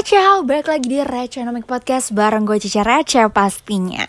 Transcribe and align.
Ciao, 0.00 0.40
balik 0.48 0.72
lagi 0.72 0.88
di 0.88 0.96
Reconomic 1.04 1.68
Podcast 1.68 2.16
bareng 2.16 2.48
gue 2.48 2.56
Cica 2.56 2.80
Receh 2.80 3.28
pastinya. 3.28 4.00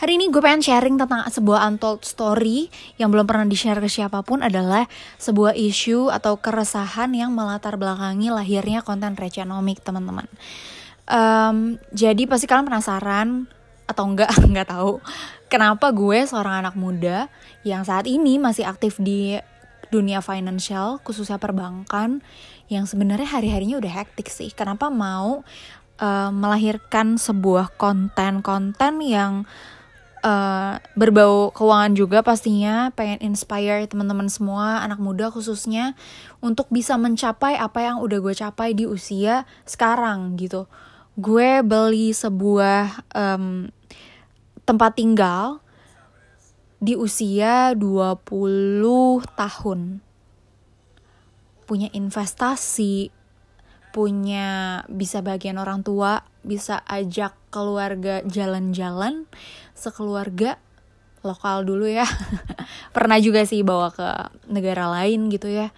Hari 0.00 0.16
ini 0.16 0.32
gue 0.32 0.40
pengen 0.40 0.64
sharing 0.64 0.96
tentang 0.96 1.28
sebuah 1.28 1.68
untold 1.68 2.08
story 2.08 2.72
yang 2.96 3.12
belum 3.12 3.28
pernah 3.28 3.44
di-share 3.44 3.76
ke 3.76 3.84
siapa 3.84 4.24
pun 4.24 4.40
adalah 4.40 4.88
sebuah 5.20 5.52
isu 5.52 6.08
atau 6.08 6.40
keresahan 6.40 7.12
yang 7.12 7.36
melatar 7.36 7.76
belakangi 7.76 8.32
lahirnya 8.32 8.80
konten 8.80 9.12
Reconomic 9.12 9.84
teman-teman. 9.84 10.24
Um, 11.04 11.76
Jadi 11.92 12.24
pasti 12.24 12.48
kalian 12.48 12.72
penasaran 12.72 13.44
atau 13.84 14.04
enggak, 14.08 14.32
enggak 14.48 14.72
tahu 14.72 15.04
Kenapa 15.46 15.94
gue 15.94 16.26
seorang 16.26 16.66
anak 16.66 16.74
muda 16.74 17.30
yang 17.62 17.86
saat 17.86 18.10
ini 18.10 18.34
masih 18.34 18.66
aktif 18.66 18.98
di 18.98 19.38
dunia 19.92 20.24
financial 20.24 20.98
khususnya 21.02 21.36
perbankan 21.36 22.22
yang 22.66 22.84
sebenarnya 22.84 23.26
hari-harinya 23.26 23.78
udah 23.78 23.92
hektik 24.02 24.26
sih. 24.26 24.50
Kenapa 24.50 24.90
mau 24.90 25.46
uh, 26.00 26.30
melahirkan 26.32 27.16
sebuah 27.16 27.74
konten-konten 27.78 29.00
yang 29.04 29.46
uh, 30.26 30.80
berbau 30.98 31.54
keuangan 31.54 31.92
juga 31.94 32.18
pastinya 32.26 32.90
pengen 32.92 33.22
inspire 33.22 33.86
teman-teman 33.86 34.26
semua 34.26 34.82
anak 34.82 34.98
muda 34.98 35.30
khususnya 35.30 35.94
untuk 36.42 36.66
bisa 36.74 36.98
mencapai 36.98 37.54
apa 37.54 37.86
yang 37.86 38.02
udah 38.02 38.18
gue 38.18 38.34
capai 38.34 38.74
di 38.74 38.84
usia 38.84 39.46
sekarang 39.62 40.34
gitu. 40.40 40.66
Gue 41.16 41.64
beli 41.64 42.12
sebuah 42.12 43.08
um, 43.16 43.72
tempat 44.66 44.98
tinggal 44.98 45.64
di 46.80 46.94
usia 46.94 47.72
20 47.72 48.22
tahun. 49.36 49.80
Punya 51.66 51.88
investasi, 51.90 53.10
punya 53.90 54.82
bisa 54.86 55.24
bagian 55.24 55.56
orang 55.56 55.80
tua, 55.80 56.22
bisa 56.44 56.84
ajak 56.86 57.34
keluarga 57.48 58.20
jalan-jalan 58.28 59.24
sekeluarga 59.72 60.60
lokal 61.24 61.66
dulu 61.66 61.90
ya. 61.90 62.06
Pernah 62.94 63.18
juga 63.18 63.42
sih 63.48 63.66
bawa 63.66 63.90
ke 63.90 64.08
negara 64.46 64.86
lain 64.92 65.32
gitu 65.32 65.50
ya. 65.50 65.74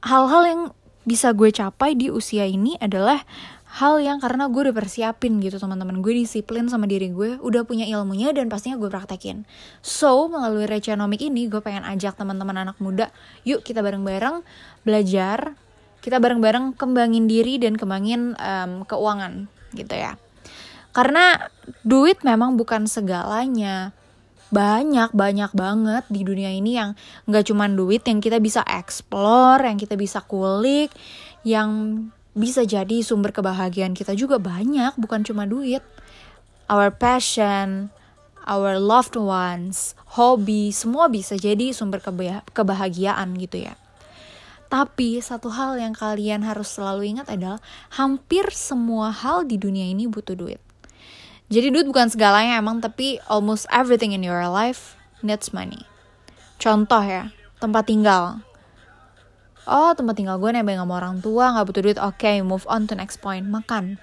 Hal-hal 0.00 0.42
yang 0.48 0.62
bisa 1.04 1.34
gue 1.36 1.52
capai 1.52 1.98
di 1.98 2.08
usia 2.08 2.48
ini 2.48 2.78
adalah 2.80 3.26
hal 3.70 4.02
yang 4.02 4.18
karena 4.18 4.50
gue 4.50 4.66
udah 4.66 4.74
persiapin 4.74 5.38
gitu 5.38 5.62
teman-teman. 5.62 6.02
Gue 6.02 6.18
disiplin 6.18 6.66
sama 6.66 6.90
diri 6.90 7.14
gue 7.14 7.38
udah 7.38 7.62
punya 7.62 7.86
ilmunya 7.86 8.34
dan 8.34 8.50
pastinya 8.50 8.74
gue 8.74 8.90
praktekin. 8.90 9.46
So 9.78 10.26
melalui 10.26 10.66
Reconomic 10.66 11.22
ini 11.22 11.46
gue 11.46 11.62
pengen 11.62 11.86
ajak 11.86 12.18
teman-teman 12.18 12.66
anak 12.66 12.76
muda 12.82 13.14
yuk 13.46 13.62
kita 13.62 13.78
bareng-bareng 13.78 14.42
belajar 14.82 15.54
kita 16.00 16.16
bareng-bareng 16.16 16.74
kembangin 16.74 17.28
diri 17.28 17.60
dan 17.60 17.76
kembangin 17.76 18.34
um, 18.40 18.82
keuangan 18.88 19.46
gitu 19.76 19.94
ya. 19.94 20.18
Karena 20.90 21.38
duit 21.86 22.18
memang 22.26 22.58
bukan 22.58 22.90
segalanya. 22.90 23.94
Banyak 24.50 25.14
banyak 25.14 25.54
banget 25.54 26.02
di 26.10 26.26
dunia 26.26 26.50
ini 26.50 26.74
yang 26.74 26.98
nggak 27.30 27.46
cuma 27.46 27.70
duit 27.70 28.02
yang 28.02 28.18
kita 28.18 28.42
bisa 28.42 28.66
explore 28.66 29.62
yang 29.62 29.78
kita 29.78 29.94
bisa 29.94 30.18
kulik 30.26 30.90
yang 31.46 31.70
bisa 32.34 32.62
jadi 32.62 33.02
sumber 33.02 33.34
kebahagiaan 33.34 33.94
kita 33.94 34.14
juga 34.14 34.38
banyak, 34.38 34.94
bukan 34.96 35.26
cuma 35.26 35.46
duit. 35.46 35.82
Our 36.70 36.94
passion, 36.94 37.90
our 38.46 38.78
loved 38.78 39.18
ones, 39.18 39.98
hobi, 40.14 40.70
semua 40.70 41.10
bisa 41.10 41.34
jadi 41.34 41.74
sumber 41.74 41.98
kebahagiaan 42.54 43.34
gitu 43.38 43.66
ya. 43.66 43.74
Tapi 44.70 45.18
satu 45.18 45.50
hal 45.50 45.82
yang 45.82 45.90
kalian 45.90 46.46
harus 46.46 46.78
selalu 46.78 47.10
ingat 47.18 47.26
adalah 47.26 47.58
hampir 47.90 48.46
semua 48.54 49.10
hal 49.10 49.42
di 49.42 49.58
dunia 49.58 49.90
ini 49.90 50.06
butuh 50.06 50.38
duit. 50.38 50.62
Jadi 51.50 51.74
duit 51.74 51.90
bukan 51.90 52.06
segalanya 52.06 52.62
emang, 52.62 52.78
tapi 52.78 53.18
almost 53.26 53.66
everything 53.74 54.14
in 54.14 54.22
your 54.22 54.46
life 54.46 54.94
needs 55.26 55.50
money. 55.50 55.82
Contoh 56.62 57.02
ya, 57.02 57.34
tempat 57.58 57.90
tinggal 57.90 58.46
oh 59.68 59.92
tempat 59.92 60.14
tinggal 60.16 60.40
gue 60.40 60.50
nebeng 60.52 60.80
sama 60.80 61.00
orang 61.00 61.20
tua 61.20 61.52
nggak 61.52 61.66
butuh 61.68 61.82
duit. 61.82 61.98
Oke 62.00 62.24
okay, 62.24 62.36
move 62.40 62.64
on 62.70 62.88
to 62.88 62.94
next 62.96 63.20
point. 63.20 63.44
Makan. 63.44 64.00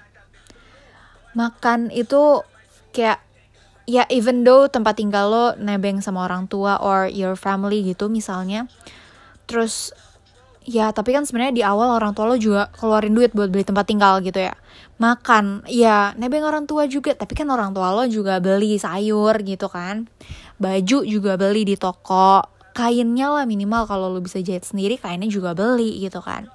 Makan 1.34 1.90
itu 1.94 2.42
kayak 2.94 3.22
ya 3.88 4.04
even 4.12 4.44
though 4.44 4.68
tempat 4.68 5.00
tinggal 5.00 5.32
lo 5.32 5.46
nebeng 5.56 6.04
sama 6.04 6.28
orang 6.28 6.44
tua 6.44 6.76
or 6.82 7.08
your 7.08 7.34
family 7.34 7.80
gitu 7.82 8.12
misalnya. 8.12 8.68
Terus 9.48 9.96
ya 10.68 10.92
tapi 10.92 11.16
kan 11.16 11.24
sebenarnya 11.24 11.54
di 11.56 11.64
awal 11.64 11.96
orang 11.96 12.12
tua 12.12 12.28
lo 12.28 12.36
juga 12.36 12.68
keluarin 12.76 13.16
duit 13.16 13.32
buat 13.32 13.48
beli 13.48 13.64
tempat 13.64 13.88
tinggal 13.88 14.20
gitu 14.20 14.44
ya. 14.44 14.52
Makan 15.00 15.64
ya 15.70 16.12
nebeng 16.20 16.44
orang 16.44 16.68
tua 16.68 16.84
juga 16.84 17.16
tapi 17.16 17.32
kan 17.32 17.48
orang 17.48 17.72
tua 17.72 17.94
lo 17.96 18.04
juga 18.04 18.36
beli 18.42 18.76
sayur 18.76 19.40
gitu 19.40 19.72
kan. 19.72 20.04
Baju 20.60 21.06
juga 21.06 21.38
beli 21.40 21.64
di 21.64 21.76
toko 21.78 22.57
kainnya 22.78 23.34
lah 23.34 23.42
minimal. 23.42 23.90
Kalau 23.90 24.06
lo 24.06 24.22
bisa 24.22 24.38
jahit 24.38 24.62
sendiri 24.62 24.94
kainnya 24.94 25.26
juga 25.26 25.58
beli 25.58 25.98
gitu 25.98 26.22
kan. 26.22 26.46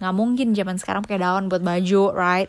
Nggak 0.00 0.14
mungkin 0.16 0.56
zaman 0.56 0.80
sekarang 0.80 1.04
pakai 1.04 1.20
daun 1.20 1.52
buat 1.52 1.60
baju 1.60 2.16
right? 2.16 2.48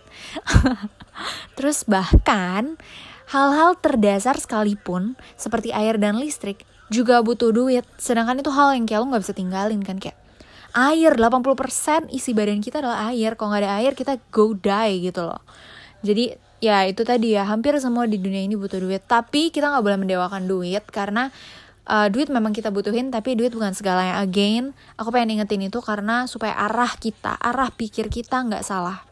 Terus 1.59 1.83
bahkan 1.83 2.79
hal-hal 3.27 3.75
terdasar 3.83 4.39
sekalipun 4.39 5.19
seperti 5.35 5.75
air 5.75 5.99
dan 5.99 6.16
listrik 6.16 6.63
juga 6.88 7.19
butuh 7.19 7.51
duit. 7.51 7.83
Sedangkan 7.99 8.39
itu 8.39 8.47
hal 8.55 8.79
yang 8.79 8.88
kayak 8.88 9.03
lo 9.03 9.05
nggak 9.11 9.23
bisa 9.28 9.35
tinggalin 9.35 9.83
kan 9.83 9.99
kayak 9.99 10.16
air. 10.72 11.11
80% 11.11 12.07
isi 12.16 12.31
badan 12.31 12.63
kita 12.63 12.79
adalah 12.79 13.11
air. 13.11 13.35
Kalau 13.35 13.51
nggak 13.51 13.63
ada 13.67 13.72
air 13.83 13.91
kita 13.99 14.16
go 14.31 14.55
die 14.55 15.11
gitu 15.11 15.28
loh. 15.28 15.43
Jadi 15.99 16.31
ya 16.63 16.88
itu 16.88 17.03
tadi 17.03 17.35
ya 17.35 17.43
hampir 17.43 17.75
semua 17.83 18.07
di 18.07 18.16
dunia 18.16 18.47
ini 18.47 18.55
butuh 18.55 18.79
duit. 18.79 19.03
Tapi 19.03 19.51
kita 19.51 19.67
nggak 19.67 19.83
boleh 19.83 19.99
mendewakan 19.99 20.47
duit 20.47 20.88
karena 20.88 21.28
uh, 21.88 22.08
duit 22.12 22.28
memang 22.28 22.52
kita 22.52 22.69
butuhin 22.69 23.09
tapi 23.09 23.34
duit 23.34 23.53
bukan 23.56 23.74
segalanya 23.74 24.19
again 24.22 24.75
aku 25.00 25.09
pengen 25.09 25.40
ingetin 25.40 25.66
itu 25.66 25.80
karena 25.80 26.25
supaya 26.30 26.53
arah 26.58 26.94
kita 27.00 27.38
arah 27.40 27.72
pikir 27.74 28.12
kita 28.12 28.42
nggak 28.44 28.66
salah 28.66 29.12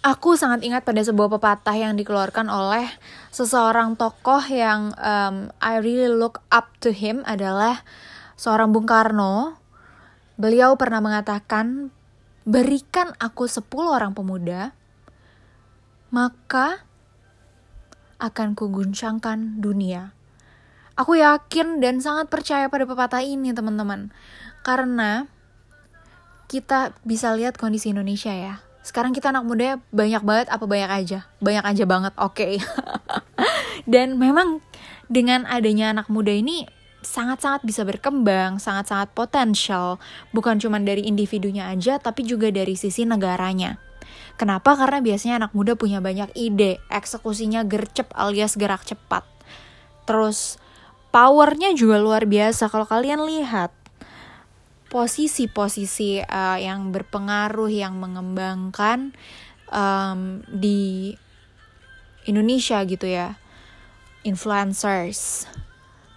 Aku 0.00 0.32
sangat 0.32 0.64
ingat 0.64 0.88
pada 0.88 1.04
sebuah 1.04 1.28
pepatah 1.36 1.76
yang 1.76 1.92
dikeluarkan 1.92 2.48
oleh 2.48 2.88
seseorang 3.28 4.00
tokoh 4.00 4.40
yang 4.48 4.96
um, 4.96 5.52
I 5.60 5.76
really 5.76 6.08
look 6.08 6.40
up 6.48 6.72
to 6.80 6.88
him 6.88 7.20
adalah 7.28 7.84
seorang 8.40 8.72
Bung 8.72 8.88
Karno. 8.88 9.60
Beliau 10.40 10.72
pernah 10.80 11.04
mengatakan, 11.04 11.92
berikan 12.48 13.12
aku 13.20 13.44
10 13.44 13.68
orang 13.76 14.16
pemuda, 14.16 14.72
maka 16.08 16.80
akan 18.16 18.56
kuguncangkan 18.56 19.60
dunia. 19.60 20.16
Aku 21.00 21.16
yakin 21.16 21.80
dan 21.80 22.04
sangat 22.04 22.28
percaya 22.28 22.68
pada 22.68 22.84
pepatah 22.84 23.24
ini, 23.24 23.56
teman-teman. 23.56 24.12
Karena 24.60 25.24
kita 26.44 26.92
bisa 27.08 27.32
lihat 27.32 27.56
kondisi 27.56 27.88
Indonesia 27.88 28.28
ya. 28.28 28.60
Sekarang 28.84 29.16
kita 29.16 29.32
anak 29.32 29.48
muda 29.48 29.80
banyak 29.96 30.20
banget 30.20 30.52
apa 30.52 30.68
banyak 30.68 30.90
aja? 30.92 31.24
Banyak 31.40 31.64
aja 31.64 31.84
banget, 31.88 32.12
oke. 32.20 32.36
Okay. 32.36 32.60
dan 33.92 34.20
memang 34.20 34.60
dengan 35.08 35.48
adanya 35.48 35.96
anak 35.96 36.12
muda 36.12 36.36
ini 36.36 36.68
sangat-sangat 37.00 37.64
bisa 37.64 37.80
berkembang, 37.88 38.60
sangat-sangat 38.60 39.16
potensial, 39.16 39.96
bukan 40.36 40.60
cuma 40.60 40.76
dari 40.84 41.08
individunya 41.08 41.72
aja, 41.72 41.96
tapi 41.96 42.28
juga 42.28 42.52
dari 42.52 42.76
sisi 42.76 43.08
negaranya. 43.08 43.80
Kenapa? 44.36 44.76
Karena 44.76 45.00
biasanya 45.00 45.48
anak 45.48 45.52
muda 45.56 45.80
punya 45.80 46.04
banyak 46.04 46.28
ide, 46.36 46.76
eksekusinya 46.92 47.64
gercep 47.64 48.12
alias 48.12 48.60
gerak 48.60 48.84
cepat. 48.84 49.24
Terus 50.04 50.60
powernya 51.10 51.74
juga 51.74 51.98
luar 51.98 52.26
biasa. 52.26 52.70
Kalau 52.70 52.86
kalian 52.86 53.26
lihat 53.26 53.74
posisi-posisi 54.90 56.18
uh, 56.26 56.58
yang 56.58 56.90
berpengaruh 56.90 57.70
yang 57.70 57.94
mengembangkan 58.02 59.14
um, 59.70 60.42
di 60.50 61.14
Indonesia 62.26 62.82
gitu 62.82 63.06
ya 63.06 63.38
influencers. 64.26 65.46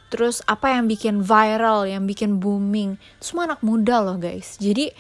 Terus 0.10 0.46
apa 0.46 0.78
yang 0.78 0.86
bikin 0.86 1.26
viral 1.26 1.90
yang 1.90 2.06
bikin 2.06 2.38
booming? 2.38 3.02
Semua 3.18 3.50
anak 3.50 3.66
muda 3.66 4.02
loh 4.02 4.18
guys. 4.22 4.62
Jadi 4.62 4.94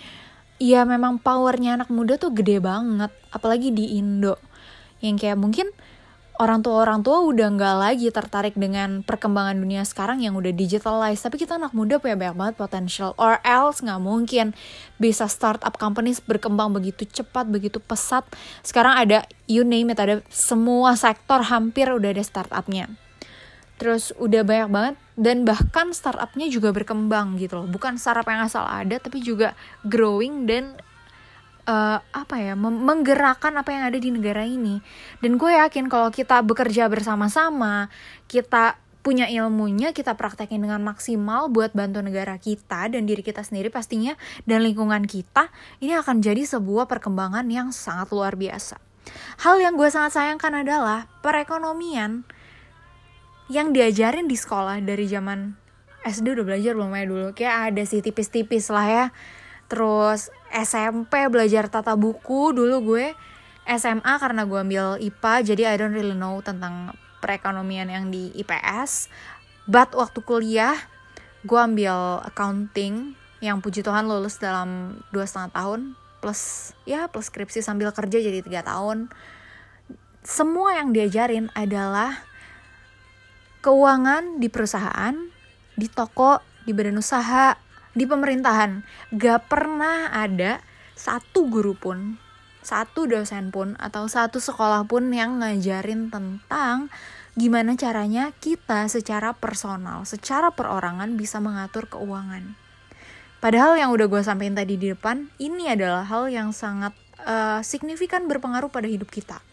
ya 0.57 0.85
memang 0.89 1.21
powernya 1.21 1.77
anak 1.77 1.89
muda 1.93 2.17
tuh 2.17 2.33
gede 2.33 2.57
banget. 2.57 3.13
Apalagi 3.29 3.69
di 3.69 4.01
Indo. 4.01 4.41
Yang 5.05 5.27
kayak 5.27 5.37
mungkin 5.37 5.67
orang 6.41 6.65
tua 6.65 6.81
orang 6.81 7.05
tua 7.05 7.21
udah 7.21 7.47
nggak 7.53 7.77
lagi 7.77 8.07
tertarik 8.09 8.57
dengan 8.57 9.05
perkembangan 9.05 9.53
dunia 9.53 9.85
sekarang 9.85 10.25
yang 10.25 10.33
udah 10.33 10.49
digitalized. 10.49 11.21
Tapi 11.21 11.37
kita 11.37 11.61
anak 11.61 11.77
muda 11.77 12.01
punya 12.01 12.17
banyak 12.17 12.37
banget 12.37 12.55
potensial 12.57 13.13
or 13.21 13.37
else 13.45 13.85
nggak 13.85 14.01
mungkin 14.01 14.57
bisa 14.97 15.29
startup 15.29 15.77
companies 15.77 16.23
berkembang 16.25 16.73
begitu 16.73 17.05
cepat 17.05 17.45
begitu 17.45 17.77
pesat. 17.77 18.25
Sekarang 18.65 18.97
ada 18.97 19.29
you 19.45 19.61
name 19.61 19.93
it 19.93 19.99
ada 20.01 20.25
semua 20.33 20.97
sektor 20.97 21.45
hampir 21.45 21.85
udah 21.93 22.09
ada 22.09 22.23
startupnya. 22.25 22.89
Terus 23.77 24.15
udah 24.17 24.41
banyak 24.41 24.69
banget 24.69 24.95
dan 25.13 25.45
bahkan 25.45 25.93
startupnya 25.93 26.49
juga 26.49 26.73
berkembang 26.73 27.37
gitu 27.37 27.61
loh. 27.61 27.67
Bukan 27.69 28.01
startup 28.01 28.25
yang 28.25 28.41
asal 28.41 28.65
ada 28.65 28.97
tapi 28.97 29.21
juga 29.21 29.53
growing 29.85 30.49
dan 30.49 30.73
uh, 31.67 31.99
apa 31.99 32.35
ya 32.39 32.53
menggerakkan 32.57 33.55
apa 33.55 33.69
yang 33.71 33.83
ada 33.87 33.97
di 33.99 34.09
negara 34.11 34.43
ini. 34.43 34.79
Dan 35.19 35.39
gue 35.39 35.51
yakin 35.51 35.87
kalau 35.87 36.11
kita 36.11 36.39
bekerja 36.43 36.87
bersama-sama 36.91 37.87
kita 38.27 38.79
punya 39.03 39.27
ilmunya 39.27 39.91
kita 39.91 40.15
praktekin 40.15 40.63
dengan 40.63 40.79
maksimal 40.79 41.51
buat 41.51 41.75
bantu 41.75 41.99
negara 41.99 42.39
kita 42.39 42.87
dan 42.87 43.03
diri 43.03 43.19
kita 43.19 43.43
sendiri 43.43 43.67
pastinya 43.67 44.15
dan 44.47 44.63
lingkungan 44.63 45.03
kita 45.03 45.51
ini 45.83 45.91
akan 45.99 46.23
jadi 46.23 46.47
sebuah 46.47 46.87
perkembangan 46.87 47.43
yang 47.51 47.75
sangat 47.75 48.15
luar 48.15 48.39
biasa. 48.39 48.79
Hal 49.43 49.59
yang 49.59 49.75
gue 49.75 49.91
sangat 49.91 50.15
sayangkan 50.15 50.63
adalah 50.63 51.11
perekonomian 51.19 52.23
yang 53.51 53.75
diajarin 53.75 54.31
di 54.31 54.39
sekolah 54.39 54.79
dari 54.79 55.03
zaman 55.11 55.51
SD 56.07 56.39
udah 56.39 56.45
belajar 56.47 56.71
belum 56.71 56.95
ya 56.95 57.03
dulu. 57.03 57.27
Kayak 57.35 57.55
ada 57.75 57.83
sih 57.83 57.99
tipis-tipis 57.99 58.71
lah 58.71 58.87
ya 58.87 59.05
terus 59.71 60.29
SMP 60.53 61.27
belajar 61.31 61.71
tata 61.71 61.97
buku 61.97 62.53
dulu 62.53 62.93
gue 62.93 63.05
SMA 63.63 64.13
karena 64.19 64.43
gue 64.43 64.59
ambil 64.59 64.85
IPA 64.99 65.33
jadi 65.53 65.63
I 65.73 65.75
don't 65.79 65.95
really 65.95 66.17
know 66.17 66.43
tentang 66.43 66.93
perekonomian 67.23 67.87
yang 67.87 68.11
di 68.11 68.29
IPS 68.35 69.07
but 69.65 69.95
waktu 69.95 70.19
kuliah 70.21 70.75
gue 71.43 71.59
ambil 71.59 72.23
accounting 72.23 73.15
yang 73.43 73.59
puji 73.59 73.83
Tuhan 73.83 74.07
lulus 74.07 74.39
dalam 74.39 74.99
dua 75.11 75.27
setengah 75.27 75.51
tahun 75.51 75.81
plus 76.23 76.71
ya 76.87 77.11
plus 77.11 77.27
skripsi 77.27 77.59
sambil 77.59 77.91
kerja 77.91 78.23
jadi 78.23 78.39
tiga 78.39 78.63
tahun. 78.63 79.11
Semua 80.23 80.79
yang 80.79 80.95
diajarin 80.95 81.51
adalah 81.51 82.23
keuangan 83.59 84.39
di 84.39 84.47
perusahaan 84.47 85.11
di 85.75 85.91
toko 85.91 86.39
di 86.63 86.71
badan 86.71 86.95
usaha 86.95 87.59
di 87.93 88.09
pemerintahan 88.09 88.81
gak 89.13 89.49
pernah 89.49 90.09
ada 90.13 90.61
satu 90.93 91.49
guru 91.49 91.73
pun 91.77 92.17
satu 92.63 93.05
dosen 93.05 93.51
pun 93.51 93.75
atau 93.77 94.07
satu 94.07 94.39
sekolah 94.39 94.87
pun 94.87 95.11
yang 95.11 95.43
ngajarin 95.43 96.07
tentang 96.07 96.87
gimana 97.35 97.75
caranya 97.75 98.31
kita 98.39 98.87
secara 98.87 99.35
personal, 99.35 100.07
secara 100.07 100.55
perorangan 100.55 101.19
bisa 101.19 101.43
mengatur 101.43 101.91
keuangan. 101.91 102.55
Padahal 103.43 103.75
yang 103.75 103.91
udah 103.91 104.07
gue 104.07 104.21
sampaikan 104.23 104.55
tadi 104.55 104.79
di 104.79 104.95
depan, 104.95 105.27
ini 105.35 105.67
adalah 105.67 106.07
hal 106.07 106.31
yang 106.31 106.55
sangat 106.55 106.95
uh, 107.27 107.59
signifikan 107.59 108.31
berpengaruh 108.31 108.71
pada 108.71 108.87
hidup 108.87 109.11
kita. 109.11 109.43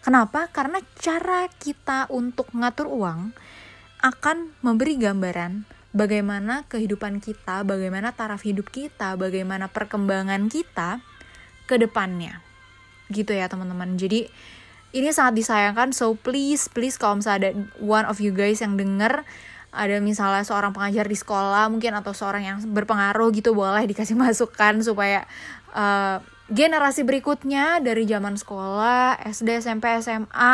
Kenapa? 0.00 0.48
Karena 0.48 0.80
cara 0.96 1.44
kita 1.60 2.08
untuk 2.08 2.48
ngatur 2.56 2.88
uang 2.88 3.36
akan 4.00 4.56
memberi 4.64 4.96
gambaran 4.96 5.75
bagaimana 5.96 6.68
kehidupan 6.68 7.24
kita, 7.24 7.64
bagaimana 7.64 8.12
taraf 8.12 8.44
hidup 8.44 8.68
kita, 8.68 9.16
bagaimana 9.16 9.72
perkembangan 9.72 10.52
kita 10.52 11.00
ke 11.64 11.80
depannya. 11.80 12.44
Gitu 13.08 13.32
ya 13.32 13.48
teman-teman. 13.48 13.96
Jadi 13.96 14.28
ini 14.92 15.08
sangat 15.10 15.40
disayangkan, 15.40 15.96
so 15.96 16.12
please, 16.20 16.68
please 16.68 17.00
kalau 17.00 17.18
misalnya 17.18 17.48
ada 17.48 17.50
one 17.80 18.04
of 18.04 18.20
you 18.20 18.30
guys 18.36 18.60
yang 18.60 18.76
denger, 18.76 19.24
ada 19.72 19.96
misalnya 20.00 20.44
seorang 20.44 20.76
pengajar 20.76 21.08
di 21.08 21.16
sekolah 21.16 21.68
mungkin 21.72 21.96
atau 21.96 22.12
seorang 22.12 22.44
yang 22.44 22.58
berpengaruh 22.72 23.32
gitu 23.32 23.56
boleh 23.56 23.84
dikasih 23.88 24.16
masukan 24.20 24.84
supaya 24.84 25.24
uh, 25.72 26.20
generasi 26.52 27.02
berikutnya 27.02 27.80
dari 27.82 28.06
zaman 28.06 28.36
sekolah, 28.38 29.20
SD, 29.26 29.64
SMP, 29.64 29.90
SMA 30.00 30.52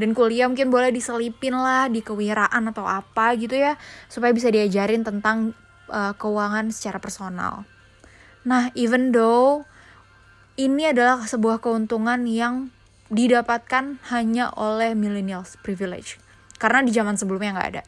dan 0.00 0.16
kuliah 0.16 0.48
mungkin 0.48 0.72
boleh 0.72 0.88
diselipin 0.88 1.52
lah 1.52 1.92
di 1.92 2.00
kewiraan 2.00 2.72
atau 2.72 2.88
apa 2.88 3.36
gitu 3.36 3.52
ya 3.54 3.76
supaya 4.08 4.32
bisa 4.32 4.48
diajarin 4.48 5.04
tentang 5.04 5.52
uh, 5.92 6.16
keuangan 6.16 6.72
secara 6.72 6.96
personal. 6.96 7.68
Nah, 8.48 8.72
even 8.72 9.12
though 9.12 9.68
ini 10.56 10.88
adalah 10.88 11.20
sebuah 11.28 11.60
keuntungan 11.60 12.24
yang 12.24 12.72
didapatkan 13.12 14.00
hanya 14.08 14.54
oleh 14.56 14.96
millennials 14.96 15.60
privilege 15.60 16.16
karena 16.56 16.80
di 16.80 16.92
zaman 16.94 17.20
sebelumnya 17.20 17.56
nggak 17.56 17.70
ada. 17.76 17.82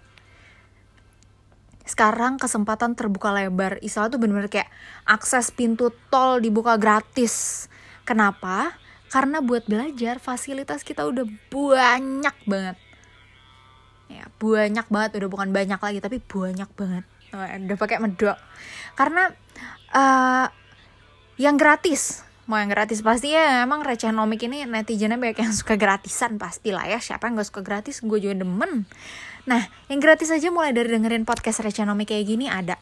Sekarang 1.83 2.39
kesempatan 2.39 2.95
terbuka 2.95 3.35
lebar. 3.35 3.77
Istilah 3.83 4.09
tuh 4.09 4.23
bener-bener 4.23 4.49
kayak 4.49 4.71
akses 5.05 5.51
pintu 5.51 5.91
tol 6.09 6.39
dibuka 6.39 6.79
gratis. 6.79 7.67
Kenapa? 8.07 8.73
Karena 9.13 9.45
buat 9.45 9.69
belajar 9.69 10.17
fasilitas 10.17 10.81
kita 10.81 11.05
udah 11.05 11.29
banyak 11.53 12.37
banget. 12.49 12.77
Ya 14.09 14.25
banyak 14.41 14.89
banget 14.89 15.11
udah 15.21 15.29
bukan 15.29 15.53
banyak 15.53 15.77
lagi 15.77 16.01
tapi 16.01 16.17
banyak 16.25 16.71
banget. 16.73 17.05
Udah 17.37 17.77
pakai 17.77 18.01
medok. 18.01 18.41
Karena 18.97 19.29
uh, 19.93 20.49
yang 21.37 21.61
gratis 21.61 22.25
mau 22.43 22.59
yang 22.59 22.73
gratis 22.73 23.07
pasti 23.07 23.31
ya 23.31 23.63
emang 23.63 23.87
receh 23.87 24.11
nomik 24.11 24.43
ini 24.45 24.67
netizennya 24.67 25.15
banyak 25.15 25.47
yang 25.47 25.55
suka 25.55 25.77
gratisan 25.77 26.41
pasti 26.41 26.73
lah 26.73 26.89
ya. 26.89 26.97
Siapa 26.97 27.29
yang 27.29 27.37
gak 27.37 27.49
suka 27.53 27.61
gratis 27.61 28.01
gue 28.01 28.17
juga 28.17 28.41
demen. 28.41 28.89
Nah 29.45 29.63
yang 29.93 30.01
gratis 30.01 30.33
aja 30.33 30.49
mulai 30.49 30.73
dari 30.73 30.89
dengerin 30.89 31.29
podcast 31.29 31.61
receh 31.61 31.85
nomik 31.85 32.09
kayak 32.09 32.25
gini 32.25 32.49
ada. 32.49 32.81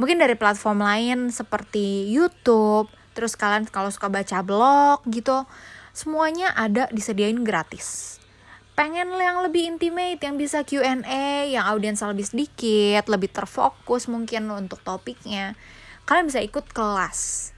Mungkin 0.00 0.16
dari 0.16 0.32
platform 0.32 0.80
lain 0.80 1.18
seperti 1.28 2.08
YouTube 2.08 2.88
terus 3.12 3.36
kalian 3.36 3.68
kalau 3.68 3.88
suka 3.92 4.08
baca 4.08 4.40
blog 4.44 5.04
gitu 5.08 5.44
semuanya 5.92 6.52
ada 6.56 6.88
disediain 6.88 7.40
gratis. 7.44 8.18
Pengen 8.72 9.12
yang 9.20 9.44
lebih 9.44 9.68
intimate 9.68 10.24
yang 10.24 10.40
bisa 10.40 10.64
Q&A 10.64 11.52
yang 11.52 11.68
audiens 11.68 12.00
lebih 12.00 12.24
sedikit 12.24 13.04
lebih 13.06 13.28
terfokus 13.28 14.08
mungkin 14.08 14.48
untuk 14.48 14.80
topiknya 14.80 15.52
kalian 16.08 16.28
bisa 16.28 16.40
ikut 16.42 16.66
kelas. 16.72 17.52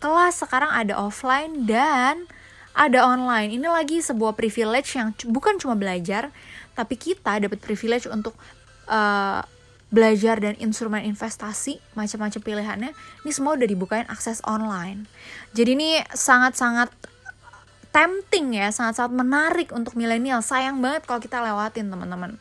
Kelas 0.00 0.34
sekarang 0.40 0.72
ada 0.72 0.96
offline 0.96 1.68
dan 1.68 2.24
ada 2.72 3.02
online. 3.04 3.52
Ini 3.52 3.66
lagi 3.66 4.00
sebuah 4.00 4.38
privilege 4.38 4.96
yang 4.96 5.12
bukan 5.28 5.58
cuma 5.58 5.74
belajar 5.76 6.30
tapi 6.78 6.94
kita 6.96 7.42
dapat 7.42 7.58
privilege 7.60 8.08
untuk 8.08 8.32
uh, 8.88 9.42
belajar 9.90 10.38
dan 10.38 10.54
instrumen 10.62 11.02
investasi 11.02 11.82
macam-macam 11.98 12.40
pilihannya 12.40 12.90
ini 13.26 13.30
semua 13.34 13.58
udah 13.58 13.66
dibukain 13.66 14.06
akses 14.06 14.38
online. 14.46 15.10
Jadi 15.50 15.70
ini 15.74 15.90
sangat-sangat 16.14 16.94
tempting 17.90 18.54
ya 18.54 18.70
sangat-sangat 18.70 19.12
menarik 19.12 19.68
untuk 19.74 19.98
milenial. 19.98 20.40
Sayang 20.40 20.78
banget 20.78 21.04
kalau 21.06 21.18
kita 21.18 21.42
lewatin 21.42 21.90
teman-teman. 21.90 22.38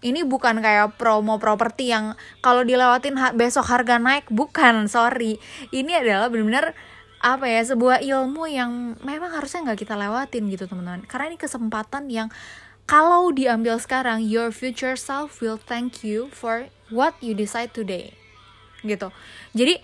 Ini 0.00 0.24
bukan 0.24 0.64
kayak 0.64 0.96
promo 0.96 1.36
properti 1.36 1.92
yang 1.92 2.16
kalau 2.40 2.64
dilewatin 2.64 3.16
besok 3.36 3.68
harga 3.68 4.00
naik 4.00 4.28
bukan 4.32 4.88
sorry. 4.88 5.36
Ini 5.72 6.04
adalah 6.04 6.32
benar-benar 6.32 6.72
apa 7.20 7.44
ya 7.44 7.60
sebuah 7.60 8.00
ilmu 8.00 8.48
yang 8.48 8.96
memang 9.04 9.36
harusnya 9.36 9.68
nggak 9.68 9.84
kita 9.84 9.96
lewatin 9.96 10.48
gitu 10.48 10.64
teman-teman. 10.64 11.04
Karena 11.04 11.32
ini 11.32 11.36
kesempatan 11.36 12.08
yang 12.08 12.28
kalau 12.88 13.30
diambil 13.30 13.78
sekarang, 13.78 14.24
your 14.24 14.50
future 14.50 14.96
self 14.96 15.38
will 15.44 15.60
thank 15.60 16.00
you 16.02 16.32
for 16.32 16.72
what 16.94 17.16
you 17.22 17.34
decide 17.34 17.72
today. 17.74 18.12
Gitu. 18.84 19.08
Jadi 19.56 19.80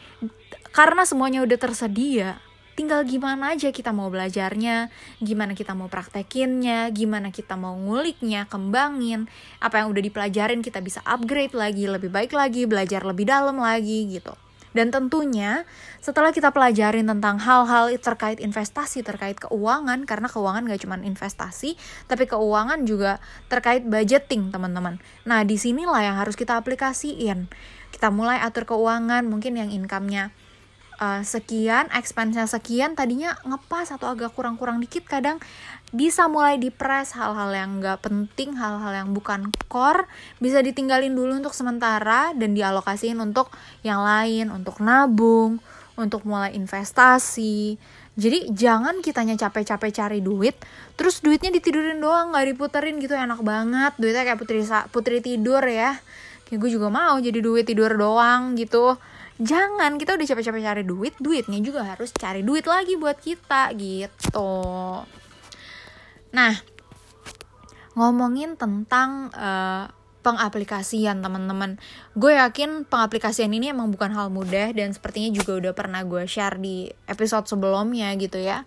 karena 0.71 1.09
semuanya 1.09 1.43
udah 1.43 1.59
tersedia, 1.59 2.39
tinggal 2.77 3.03
gimana 3.09 3.57
aja 3.57 3.73
kita 3.73 3.91
mau 3.91 4.13
belajarnya, 4.13 4.93
gimana 5.25 5.57
kita 5.57 5.73
mau 5.73 5.89
praktekinnya, 5.89 6.93
gimana 6.93 7.33
kita 7.33 7.57
mau 7.57 7.73
nguliknya, 7.73 8.45
kembangin, 8.47 9.27
apa 9.59 9.81
yang 9.81 9.89
udah 9.91 10.03
dipelajarin 10.05 10.61
kita 10.61 10.85
bisa 10.85 11.01
upgrade 11.09 11.57
lagi, 11.57 11.89
lebih 11.89 12.13
baik 12.13 12.37
lagi, 12.37 12.69
belajar 12.69 13.01
lebih 13.03 13.25
dalam 13.25 13.57
lagi 13.57 14.13
gitu. 14.13 14.37
Dan 14.77 14.93
tentunya 14.93 15.65
setelah 16.05 16.37
kita 16.37 16.53
pelajarin 16.53 17.09
tentang 17.09 17.41
hal-hal 17.41 17.89
terkait 17.97 18.45
investasi, 18.45 19.01
terkait 19.01 19.41
keuangan, 19.41 20.05
karena 20.05 20.29
keuangan 20.29 20.69
gak 20.69 20.85
cuma 20.85 21.01
investasi, 21.01 21.81
tapi 22.05 22.29
keuangan 22.29 22.85
juga 22.85 23.17
terkait 23.49 23.89
budgeting 23.89 24.53
teman-teman. 24.53 25.01
Nah 25.25 25.41
di 25.49 25.57
sinilah 25.57 26.05
yang 26.05 26.17
harus 26.21 26.37
kita 26.37 26.61
aplikasiin. 26.61 27.49
Kita 27.89 28.13
mulai 28.13 28.45
atur 28.45 28.69
keuangan, 28.69 29.25
mungkin 29.25 29.57
yang 29.57 29.73
income-nya 29.73 30.37
uh, 31.01 31.23
sekian, 31.23 31.89
expense-nya 31.93 32.49
sekian, 32.49 32.97
tadinya 32.97 33.37
ngepas 33.45 33.93
atau 33.93 34.13
agak 34.13 34.33
kurang-kurang 34.33 34.81
dikit 34.81 35.05
kadang 35.05 35.41
bisa 35.95 36.27
mulai 36.27 36.59
dipres 36.59 37.15
hal-hal 37.15 37.53
yang 37.55 37.79
nggak 37.79 38.03
penting, 38.03 38.59
hal-hal 38.59 38.93
yang 38.93 39.11
bukan 39.15 39.55
core 39.71 40.11
bisa 40.43 40.61
ditinggalin 40.61 41.15
dulu 41.15 41.39
untuk 41.39 41.55
sementara 41.55 42.35
dan 42.35 42.53
dialokasiin 42.53 43.17
untuk 43.23 43.53
yang 43.87 44.03
lain, 44.03 44.51
untuk 44.51 44.83
nabung, 44.83 45.63
untuk 45.95 46.27
mulai 46.27 46.53
investasi. 46.59 47.79
Jadi 48.17 48.49
jangan 48.49 49.05
kitanya 49.05 49.37
capek-capek 49.37 49.93
cari 49.93 50.19
duit, 50.25 50.57
terus 50.97 51.21
duitnya 51.21 51.53
ditidurin 51.53 52.01
doang, 52.01 52.33
nggak 52.33 52.57
diputerin 52.57 52.97
gitu 52.97 53.13
enak 53.13 53.45
banget. 53.45 53.93
Duitnya 54.01 54.25
kayak 54.25 54.41
putri 54.41 54.65
putri 54.89 55.19
tidur 55.21 55.61
ya. 55.61 56.01
Kayak 56.49 56.59
gue 56.65 56.71
juga 56.81 56.89
mau 56.89 57.21
jadi 57.21 57.45
duit 57.45 57.69
tidur 57.69 57.93
doang 57.93 58.57
gitu. 58.57 58.97
Jangan 59.37 60.01
kita 60.01 60.17
udah 60.17 60.27
capek-capek 60.27 60.63
cari 60.65 60.83
duit, 60.89 61.15
duitnya 61.21 61.61
juga 61.61 61.85
harus 61.85 62.09
cari 62.17 62.41
duit 62.41 62.65
lagi 62.65 62.97
buat 62.97 63.21
kita 63.21 63.69
gitu. 63.77 64.53
Nah, 66.33 66.55
ngomongin 67.93 68.57
tentang 68.57 69.29
uh, 69.37 69.93
pengaplikasian 70.25 71.21
teman-teman. 71.21 71.77
Gue 72.17 72.35
yakin 72.41 72.89
pengaplikasian 72.89 73.53
ini 73.53 73.77
emang 73.77 73.93
bukan 73.93 74.11
hal 74.17 74.33
mudah 74.33 74.73
dan 74.73 74.97
sepertinya 74.97 75.31
juga 75.37 75.53
udah 75.61 75.73
pernah 75.77 76.01
gue 76.03 76.25
share 76.25 76.57
di 76.57 76.89
episode 77.05 77.45
sebelumnya 77.45 78.17
gitu 78.17 78.41
ya. 78.41 78.65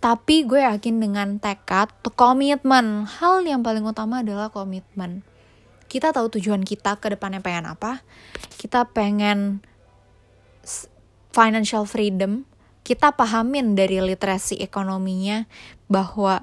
Tapi 0.00 0.48
gue 0.48 0.64
yakin 0.64 0.96
dengan 1.00 1.36
tekad 1.36 1.92
komitmen 2.16 3.04
hal 3.04 3.44
yang 3.44 3.60
paling 3.60 3.84
utama 3.84 4.24
adalah 4.24 4.48
komitmen 4.48 5.24
kita 5.94 6.10
tahu 6.10 6.26
tujuan 6.26 6.66
kita 6.66 6.98
ke 6.98 7.14
depannya 7.14 7.38
pengen 7.38 7.70
apa. 7.70 8.02
Kita 8.58 8.90
pengen 8.90 9.62
financial 11.34 11.82
freedom 11.84 12.46
kita 12.86 13.10
pahamin 13.18 13.74
dari 13.74 13.98
literasi 13.98 14.62
ekonominya 14.62 15.50
bahwa 15.90 16.38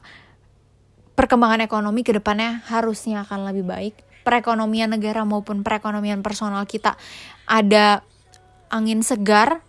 perkembangan 1.16 1.64
ekonomi 1.64 2.04
ke 2.04 2.12
depannya 2.12 2.60
harusnya 2.68 3.24
akan 3.24 3.48
lebih 3.48 3.64
baik 3.64 3.96
perekonomian 4.22 4.94
negara 4.94 5.26
maupun 5.26 5.66
perekonomian 5.66 6.22
personal 6.22 6.66
kita 6.70 6.98
ada 7.50 8.06
angin 8.72 9.04
segar, 9.04 9.60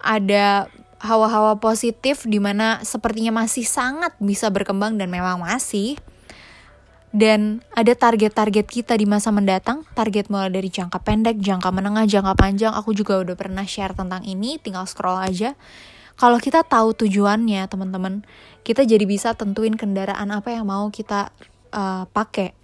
ada 0.00 0.72
hawa-hawa 1.00 1.60
positif 1.60 2.24
di 2.24 2.40
mana 2.40 2.80
sepertinya 2.84 3.44
masih 3.44 3.68
sangat 3.68 4.16
bisa 4.20 4.48
berkembang 4.48 4.96
dan 4.96 5.12
memang 5.12 5.40
masih. 5.44 6.00
Dan 7.10 7.58
ada 7.74 7.90
target-target 7.90 8.70
kita 8.70 8.94
di 8.94 9.02
masa 9.02 9.34
mendatang, 9.34 9.82
target 9.98 10.30
mulai 10.30 10.46
dari 10.46 10.70
jangka 10.70 11.02
pendek, 11.02 11.42
jangka 11.42 11.74
menengah, 11.74 12.06
jangka 12.06 12.38
panjang. 12.38 12.72
Aku 12.78 12.94
juga 12.94 13.18
udah 13.18 13.34
pernah 13.34 13.66
share 13.66 13.98
tentang 13.98 14.22
ini, 14.22 14.62
tinggal 14.62 14.86
scroll 14.86 15.18
aja. 15.18 15.58
Kalau 16.14 16.38
kita 16.38 16.62
tahu 16.62 16.94
tujuannya, 16.94 17.66
teman-teman, 17.66 18.22
kita 18.62 18.86
jadi 18.86 19.02
bisa 19.08 19.34
tentuin 19.34 19.74
kendaraan 19.74 20.30
apa 20.30 20.54
yang 20.54 20.70
mau 20.70 20.86
kita 20.92 21.34
uh, 21.74 22.06
pakai 22.14 22.54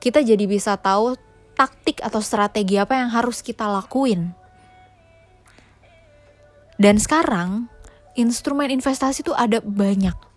kita 0.00 0.24
jadi 0.24 0.48
bisa 0.48 0.80
tahu 0.80 1.14
taktik 1.52 2.00
atau 2.00 2.24
strategi 2.24 2.80
apa 2.80 2.96
yang 2.96 3.12
harus 3.12 3.44
kita 3.44 3.68
lakuin. 3.68 4.32
Dan 6.80 6.96
sekarang 6.96 7.68
instrumen 8.16 8.72
investasi 8.72 9.20
tuh 9.20 9.36
ada 9.36 9.60
banyak. 9.60 10.29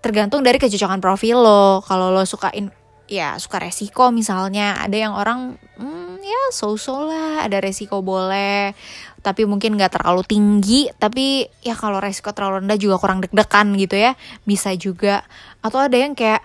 Tergantung 0.00 0.46
dari 0.46 0.56
kecocokan 0.60 1.00
profil 1.02 1.40
lo. 1.42 1.80
Kalau 1.82 2.12
lo 2.14 2.22
suka 2.26 2.52
in, 2.54 2.70
ya 3.06 3.38
suka 3.38 3.62
resiko 3.62 4.10
misalnya, 4.10 4.78
ada 4.78 4.96
yang 4.96 5.14
orang 5.14 5.58
hmm, 5.78 6.22
ya 6.22 6.42
so-so 6.50 7.06
lah, 7.06 7.42
ada 7.42 7.58
resiko 7.62 8.02
boleh, 8.02 8.74
tapi 9.22 9.46
mungkin 9.46 9.74
nggak 9.74 9.98
terlalu 9.98 10.22
tinggi, 10.26 10.90
tapi 10.98 11.46
ya 11.62 11.74
kalau 11.74 11.98
resiko 11.98 12.30
terlalu 12.30 12.66
rendah 12.66 12.78
juga 12.78 12.96
kurang 12.98 13.22
deg-degan 13.22 13.74
gitu 13.78 13.96
ya, 13.98 14.12
bisa 14.46 14.74
juga. 14.74 15.26
Atau 15.62 15.82
ada 15.82 15.96
yang 15.98 16.14
kayak 16.14 16.42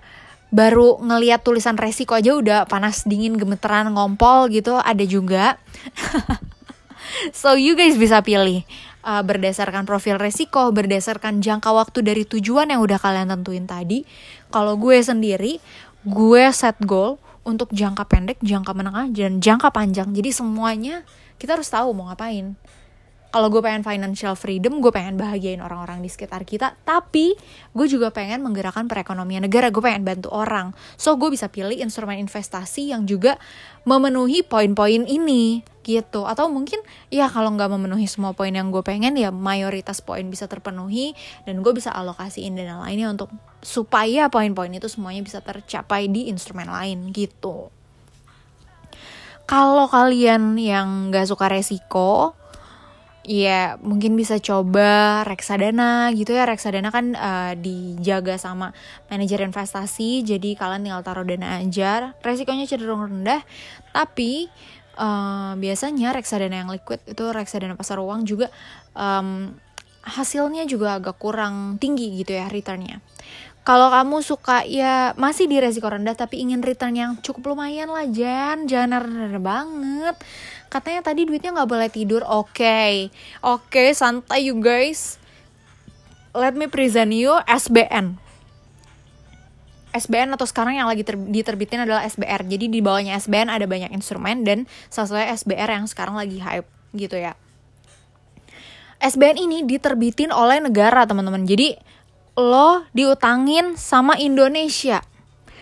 baru 0.51 0.99
ngeliat 0.99 1.47
tulisan 1.47 1.79
resiko 1.79 2.11
aja 2.11 2.35
udah 2.35 2.59
panas 2.67 3.07
dingin 3.07 3.39
gemeteran 3.39 3.87
ngompol 3.95 4.51
gitu 4.51 4.75
ada 4.75 4.99
juga 5.07 5.55
so 7.39 7.55
you 7.55 7.71
guys 7.79 7.95
bisa 7.95 8.19
pilih 8.19 8.67
uh, 9.05 9.21
berdasarkan 9.21 9.85
profil 9.85 10.17
resiko 10.17 10.69
berdasarkan 10.73 11.41
jangka 11.41 11.69
waktu 11.73 12.01
dari 12.05 12.23
tujuan 12.25 12.69
yang 12.73 12.81
udah 12.81 12.97
kalian 12.97 13.29
tentuin 13.29 13.65
tadi 13.65 14.05
kalau 14.53 14.77
gue 14.77 14.97
sendiri 15.01 15.61
gue 16.01 16.43
set 16.49 16.77
goal 16.81 17.21
untuk 17.41 17.73
jangka 17.73 18.05
pendek 18.05 18.37
jangka 18.41 18.73
menengah 18.77 19.09
dan 19.09 19.41
jangka 19.41 19.73
panjang. 19.73 20.13
Jadi 20.13 20.29
semuanya 20.29 21.01
kita 21.41 21.57
harus 21.57 21.69
tahu 21.69 21.93
mau 21.93 22.09
ngapain 22.09 22.53
kalau 23.31 23.47
gue 23.47 23.63
pengen 23.63 23.79
financial 23.79 24.35
freedom, 24.35 24.83
gue 24.83 24.91
pengen 24.91 25.15
bahagiain 25.15 25.63
orang-orang 25.63 26.03
di 26.03 26.11
sekitar 26.11 26.43
kita, 26.43 26.75
tapi 26.83 27.31
gue 27.71 27.87
juga 27.87 28.11
pengen 28.11 28.43
menggerakkan 28.43 28.91
perekonomian 28.91 29.47
negara, 29.47 29.71
gue 29.71 29.79
pengen 29.79 30.03
bantu 30.03 30.27
orang. 30.35 30.75
So 30.99 31.15
gue 31.15 31.31
bisa 31.31 31.47
pilih 31.47 31.79
instrumen 31.79 32.19
investasi 32.19 32.91
yang 32.91 33.07
juga 33.07 33.39
memenuhi 33.87 34.43
poin-poin 34.43 35.07
ini 35.07 35.63
gitu. 35.87 36.27
Atau 36.27 36.51
mungkin 36.51 36.83
ya 37.07 37.31
kalau 37.31 37.55
nggak 37.55 37.71
memenuhi 37.71 38.03
semua 38.03 38.35
poin 38.35 38.51
yang 38.51 38.67
gue 38.67 38.83
pengen 38.83 39.15
ya 39.15 39.31
mayoritas 39.31 40.03
poin 40.03 40.27
bisa 40.27 40.51
terpenuhi 40.51 41.15
dan 41.47 41.63
gue 41.63 41.71
bisa 41.71 41.89
alokasiin 41.95 42.59
dana 42.59 42.83
lainnya 42.83 43.15
untuk 43.15 43.31
supaya 43.63 44.27
poin-poin 44.27 44.75
itu 44.75 44.91
semuanya 44.91 45.23
bisa 45.23 45.39
tercapai 45.39 46.11
di 46.11 46.27
instrumen 46.27 46.67
lain 46.67 47.15
gitu. 47.15 47.71
Kalau 49.47 49.87
kalian 49.87 50.55
yang 50.59 51.11
nggak 51.11 51.27
suka 51.27 51.51
resiko, 51.51 52.39
ya 53.21 53.77
mungkin 53.81 54.17
bisa 54.17 54.41
coba 54.41 55.21
reksadana 55.25 56.09
gitu 56.17 56.33
ya. 56.33 56.49
Reksadana 56.49 56.89
kan 56.89 57.13
uh, 57.13 57.53
dijaga 57.57 58.37
sama 58.41 58.73
manajer 59.07 59.45
investasi 59.45 60.25
jadi 60.25 60.57
kalian 60.57 60.85
tinggal 60.89 61.05
taruh 61.05 61.25
dana 61.25 61.61
aja. 61.61 62.17
Resikonya 62.21 62.65
cenderung 62.65 63.05
rendah 63.05 63.41
tapi 63.93 64.49
uh, 64.97 65.53
biasanya 65.57 66.13
reksadana 66.15 66.65
yang 66.65 66.69
liquid 66.71 67.01
itu 67.05 67.23
reksadana 67.29 67.77
pasar 67.77 68.01
uang 68.01 68.25
juga 68.25 68.49
um, 68.97 69.53
hasilnya 70.01 70.65
juga 70.65 70.97
agak 70.97 71.21
kurang 71.21 71.77
tinggi 71.77 72.17
gitu 72.17 72.33
ya 72.33 72.49
returnnya. 72.49 72.99
Kalau 73.61 73.93
kamu 73.93 74.25
suka 74.25 74.65
ya 74.65 75.13
masih 75.21 75.45
di 75.45 75.61
resiko 75.61 75.85
rendah 75.85 76.17
tapi 76.17 76.41
ingin 76.41 76.65
return 76.65 76.97
yang 76.97 77.11
cukup 77.21 77.53
lumayan 77.53 77.93
lah 77.93 78.09
Jan. 78.09 78.65
Jangan 78.65 79.05
rendah 79.05 79.37
banget 79.37 80.17
katanya 80.71 81.03
tadi 81.03 81.27
duitnya 81.27 81.51
nggak 81.51 81.69
boleh 81.69 81.89
tidur. 81.91 82.23
Oke. 82.23 82.55
Okay. 82.55 82.95
oke 83.43 83.67
okay, 83.67 83.91
santai 83.91 84.47
you 84.47 84.55
guys. 84.63 85.19
Let 86.31 86.55
me 86.55 86.71
present 86.71 87.11
you 87.11 87.35
SBN 87.43 88.31
SBN 89.91 90.31
atau 90.35 90.47
sekarang 90.47 90.79
yang 90.79 90.87
lagi 90.87 91.03
ter 91.03 91.19
diterbitin 91.19 91.83
adalah 91.83 92.07
SBR 92.07 92.47
jadi 92.47 92.65
di 92.71 92.79
bawahnya 92.79 93.19
SBN 93.19 93.51
ada 93.51 93.67
banyak 93.67 93.91
instrumen 93.91 94.47
dan 94.47 94.63
salah 94.87 95.07
satunya 95.11 95.27
SBR 95.35 95.69
yang 95.75 95.85
sekarang 95.87 96.15
lagi 96.15 96.39
hype 96.39 96.67
gitu 96.95 97.19
ya. 97.19 97.35
SBN 99.01 99.37
ini 99.41 99.57
diterbitin 99.65 100.29
oleh 100.31 100.61
negara 100.61 101.03
teman-teman. 101.09 101.43
Jadi 101.43 101.75
lo 102.37 102.85
diutangin 102.93 103.75
sama 103.75 104.15
Indonesia. 104.15 105.03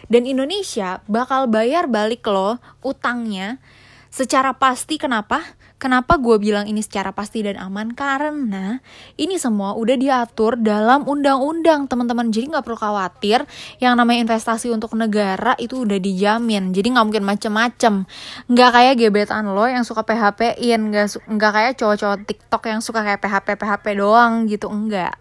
Dan 0.09 0.25
Indonesia 0.25 1.05
bakal 1.05 1.45
bayar 1.47 1.85
balik 1.85 2.25
lo 2.25 2.57
utangnya 2.81 3.61
secara 4.19 4.51
pasti 4.51 4.99
kenapa? 4.99 5.39
Kenapa 5.79 6.19
gue 6.19 6.35
bilang 6.43 6.67
ini 6.67 6.83
secara 6.83 7.15
pasti 7.15 7.39
dan 7.39 7.55
aman? 7.55 7.95
Karena 7.95 8.83
ini 9.15 9.39
semua 9.39 9.79
udah 9.79 9.95
diatur 9.95 10.59
dalam 10.59 11.07
undang-undang 11.07 11.87
teman-teman. 11.87 12.27
Jadi 12.27 12.51
nggak 12.51 12.67
perlu 12.67 12.75
khawatir 12.75 13.47
yang 13.79 13.95
namanya 13.95 14.27
investasi 14.27 14.67
untuk 14.75 14.91
negara 14.99 15.55
itu 15.55 15.87
udah 15.87 15.95
dijamin. 15.95 16.75
Jadi 16.75 16.87
nggak 16.91 17.05
mungkin 17.07 17.23
macem-macem. 17.23 18.03
Nggak 18.51 18.69
kayak 18.75 18.93
gebetan 18.99 19.55
lo 19.55 19.63
yang 19.71 19.87
suka 19.87 20.03
PHP-in. 20.03 20.91
Nggak, 20.91 21.15
nggak 21.23 21.51
kayak 21.55 21.73
cowok-cowok 21.79 22.17
TikTok 22.27 22.63
yang 22.67 22.83
suka 22.83 22.99
kayak 22.99 23.23
PHP-PHP 23.23 23.85
doang 24.03 24.51
gitu. 24.51 24.67
Enggak 24.67 25.15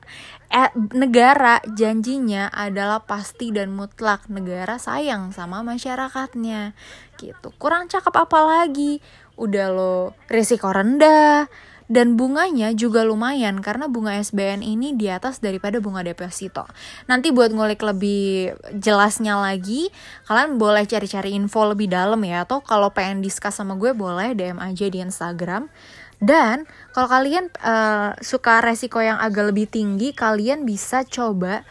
eh, 0.49 0.71
negara 0.97 1.61
janjinya 1.65 2.49
adalah 2.53 3.05
pasti 3.05 3.53
dan 3.53 3.73
mutlak. 3.73 4.27
Negara 4.33 4.81
sayang 4.81 5.33
sama 5.33 5.61
masyarakatnya. 5.65 6.73
Gitu. 7.21 7.49
Kurang 7.61 7.89
cakep 7.93 8.15
apa 8.15 8.41
lagi? 8.45 9.01
Udah 9.37 9.69
lo 9.71 9.95
risiko 10.29 10.73
rendah. 10.73 11.49
Dan 11.89 12.21
bunganya 12.21 12.77
juga 12.77 13.01
lumayan 13.01 13.65
karena 13.65 13.89
bunga 13.89 14.13
SBN 14.21 14.61
ini 14.61 14.93
di 14.93 15.09
atas 15.09 15.41
daripada 15.41 15.81
bunga 15.81 16.05
deposito. 16.05 16.69
Nanti 17.09 17.33
buat 17.33 17.49
ngulik 17.49 17.81
lebih 17.81 18.53
jelasnya 18.77 19.41
lagi, 19.41 19.89
kalian 20.29 20.61
boleh 20.61 20.85
cari-cari 20.85 21.33
info 21.33 21.65
lebih 21.65 21.89
dalam 21.89 22.21
ya. 22.29 22.45
Atau 22.45 22.61
kalau 22.61 22.93
pengen 22.93 23.25
discuss 23.25 23.57
sama 23.57 23.73
gue 23.81 23.97
boleh 23.97 24.37
DM 24.37 24.61
aja 24.61 24.85
di 24.85 25.01
Instagram. 25.01 25.73
Dan 26.19 26.67
kalau 26.91 27.07
kalian 27.07 27.47
uh, 27.63 28.19
suka 28.19 28.59
resiko 28.59 28.99
yang 28.99 29.23
agak 29.23 29.55
lebih 29.55 29.71
tinggi, 29.71 30.11
kalian 30.11 30.67
bisa 30.67 31.07
coba 31.07 31.63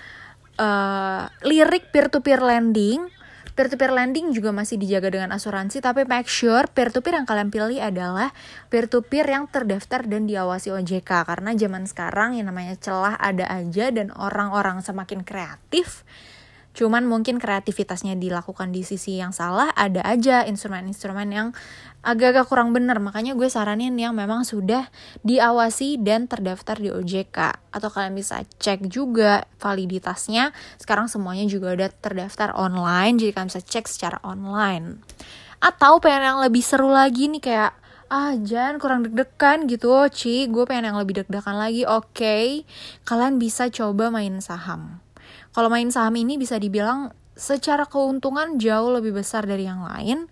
uh, 0.56 1.27
lirik 1.44 1.92
peer-to-peer 1.92 2.39
lending. 2.39 3.12
Peer-to-peer 3.58 3.89
lending 3.89 4.38
juga 4.38 4.54
masih 4.54 4.77
dijaga 4.77 5.10
dengan 5.10 5.34
asuransi, 5.34 5.82
tapi 5.82 6.06
make 6.06 6.30
sure 6.30 6.70
peer-to-peer 6.70 7.18
yang 7.18 7.25
kalian 7.25 7.50
pilih 7.50 7.82
adalah 7.82 8.30
peer-to-peer 8.70 9.25
yang 9.25 9.50
terdaftar 9.50 10.06
dan 10.06 10.30
diawasi 10.30 10.70
OJK. 10.72 11.25
Karena 11.25 11.58
zaman 11.58 11.89
sekarang 11.89 12.38
yang 12.38 12.54
namanya 12.54 12.77
celah 12.77 13.18
ada 13.18 13.50
aja 13.50 13.89
dan 13.89 14.13
orang-orang 14.13 14.86
semakin 14.86 15.25
kreatif 15.25 16.06
Cuman 16.77 17.10
mungkin 17.10 17.41
kreativitasnya 17.41 18.13
dilakukan 18.22 18.69
di 18.69 18.86
sisi 18.86 19.17
yang 19.17 19.34
salah, 19.34 19.74
ada 19.74 20.05
aja 20.05 20.46
instrumen-instrumen 20.46 21.25
yang 21.34 21.48
agak-agak 22.05 22.46
kurang 22.46 22.69
bener. 22.69 23.01
Makanya 23.01 23.34
gue 23.34 23.50
saranin 23.50 23.98
yang 23.98 24.13
memang 24.13 24.46
sudah 24.46 24.86
diawasi 25.25 25.98
dan 26.05 26.29
terdaftar 26.29 26.77
di 26.77 26.93
OJK. 26.93 27.74
Atau 27.74 27.89
kalian 27.89 28.13
bisa 28.13 28.46
cek 28.62 28.93
juga 28.93 29.50
validitasnya. 29.57 30.53
Sekarang 30.77 31.10
semuanya 31.10 31.50
juga 31.50 31.74
udah 31.74 31.89
terdaftar 31.89 32.53
online, 32.53 33.17
jadi 33.17 33.34
kalian 33.34 33.50
bisa 33.50 33.65
cek 33.65 33.89
secara 33.89 34.22
online. 34.22 35.01
Atau 35.57 35.98
pengen 35.98 36.29
yang 36.29 36.39
lebih 36.46 36.62
seru 36.62 36.93
lagi 36.93 37.25
nih 37.25 37.41
kayak 37.41 37.74
ah 38.07 38.38
jangan 38.39 38.79
kurang 38.79 39.01
deg-degan 39.03 39.67
gitu 39.67 39.91
Ci 40.07 40.48
gue 40.48 40.63
pengen 40.63 40.96
yang 40.96 40.98
lebih 41.01 41.19
deg-degan 41.19 41.60
lagi 41.60 41.84
oke 41.84 42.15
okay. 42.15 42.63
kalian 43.03 43.36
bisa 43.36 43.67
coba 43.67 44.07
main 44.07 44.39
saham 44.39 45.03
kalau 45.58 45.74
main 45.74 45.90
saham 45.90 46.14
ini 46.14 46.38
bisa 46.38 46.62
dibilang 46.62 47.10
secara 47.34 47.90
keuntungan 47.90 48.62
jauh 48.62 48.94
lebih 48.94 49.18
besar 49.18 49.42
dari 49.50 49.66
yang 49.66 49.82
lain, 49.82 50.30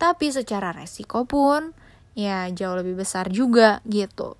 tapi 0.00 0.32
secara 0.32 0.72
resiko 0.72 1.28
pun 1.28 1.76
ya 2.16 2.48
jauh 2.48 2.80
lebih 2.80 2.96
besar 2.96 3.28
juga 3.28 3.84
gitu. 3.84 4.32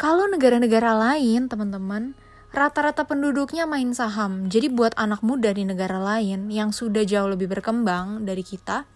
Kalau 0.00 0.24
negara-negara 0.32 0.96
lain, 0.96 1.52
teman-teman, 1.52 2.16
rata-rata 2.48 3.04
penduduknya 3.04 3.68
main 3.68 3.92
saham. 3.92 4.48
Jadi 4.48 4.72
buat 4.72 4.96
anak 4.96 5.20
muda 5.20 5.52
di 5.52 5.68
negara 5.68 6.00
lain 6.00 6.48
yang 6.48 6.72
sudah 6.72 7.04
jauh 7.04 7.28
lebih 7.28 7.52
berkembang 7.52 8.24
dari 8.24 8.40
kita, 8.40 8.88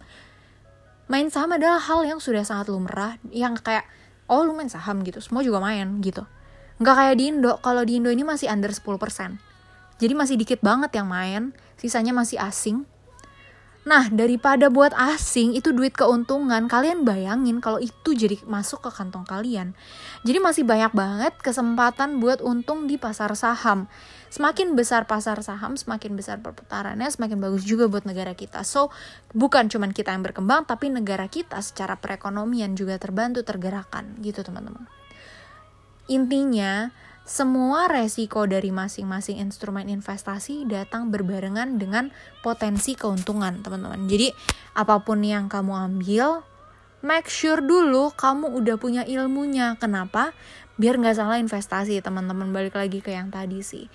main 1.12 1.28
saham 1.28 1.52
adalah 1.52 1.84
hal 1.84 2.08
yang 2.08 2.16
sudah 2.16 2.48
sangat 2.48 2.72
lumrah, 2.72 3.20
yang 3.28 3.60
kayak 3.60 3.84
oh 4.24 4.40
lu 4.40 4.56
main 4.56 4.72
saham 4.72 5.04
gitu, 5.04 5.20
semua 5.20 5.44
juga 5.44 5.60
main 5.60 6.00
gitu. 6.00 6.24
Nggak 6.80 6.96
kayak 6.96 7.14
di 7.20 7.24
Indo, 7.28 7.60
kalau 7.60 7.84
di 7.84 8.00
Indo 8.00 8.08
ini 8.08 8.24
masih 8.24 8.48
under 8.48 8.72
10%. 8.72 9.49
Jadi 10.00 10.16
masih 10.16 10.40
dikit 10.40 10.64
banget 10.64 10.96
yang 10.96 11.06
main, 11.06 11.52
sisanya 11.76 12.16
masih 12.16 12.40
asing. 12.40 12.88
Nah, 13.80 14.12
daripada 14.12 14.68
buat 14.68 14.92
asing 14.92 15.56
itu 15.56 15.72
duit 15.72 15.96
keuntungan, 15.96 16.68
kalian 16.68 17.00
bayangin 17.00 17.64
kalau 17.64 17.80
itu 17.80 18.12
jadi 18.12 18.36
masuk 18.44 18.84
ke 18.84 18.90
kantong 18.92 19.24
kalian. 19.24 19.72
Jadi 20.20 20.36
masih 20.36 20.68
banyak 20.68 20.92
banget 20.92 21.32
kesempatan 21.40 22.20
buat 22.20 22.44
untung 22.44 22.84
di 22.84 23.00
pasar 23.00 23.32
saham. 23.32 23.88
Semakin 24.28 24.76
besar 24.76 25.08
pasar 25.08 25.40
saham, 25.40 25.80
semakin 25.80 26.12
besar 26.12 26.44
perputarannya, 26.44 27.08
semakin 27.08 27.40
bagus 27.40 27.64
juga 27.64 27.88
buat 27.88 28.04
negara 28.04 28.36
kita. 28.36 28.68
So, 28.68 28.92
bukan 29.32 29.72
cuma 29.72 29.88
kita 29.88 30.12
yang 30.12 30.28
berkembang, 30.28 30.68
tapi 30.68 30.92
negara 30.92 31.24
kita 31.32 31.56
secara 31.64 31.96
perekonomian 31.96 32.76
juga 32.76 33.00
terbantu 33.00 33.40
tergerakkan 33.48 34.20
gitu 34.20 34.44
teman-teman. 34.44 34.84
Intinya, 36.12 36.92
semua 37.30 37.86
resiko 37.86 38.42
dari 38.50 38.74
masing-masing 38.74 39.38
instrumen 39.38 39.86
investasi 39.86 40.66
datang 40.66 41.14
berbarengan 41.14 41.78
dengan 41.78 42.10
potensi 42.42 42.98
keuntungan, 42.98 43.62
teman-teman. 43.62 44.10
Jadi, 44.10 44.34
apa 44.74 44.98
pun 45.06 45.22
yang 45.22 45.46
kamu 45.46 45.70
ambil, 45.70 46.42
make 47.06 47.30
sure 47.30 47.62
dulu 47.62 48.10
kamu 48.18 48.50
udah 48.50 48.76
punya 48.82 49.06
ilmunya. 49.06 49.78
Kenapa? 49.78 50.34
Biar 50.74 50.98
nggak 50.98 51.22
salah 51.22 51.38
investasi, 51.38 52.02
teman-teman. 52.02 52.50
Balik 52.50 52.74
lagi 52.74 52.98
ke 52.98 53.14
yang 53.14 53.30
tadi 53.30 53.62
sih. 53.62 53.86